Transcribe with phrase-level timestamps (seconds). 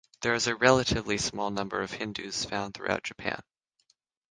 [0.21, 3.39] There is a relatively small number of Hindus found throughout Japan.